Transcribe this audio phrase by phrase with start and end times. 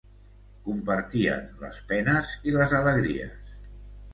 [0.69, 3.53] Compartien les penes i les alegries.